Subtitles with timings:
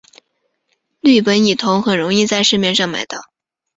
[1.01, 3.19] 氯苯乙酮很容易在市面上买到。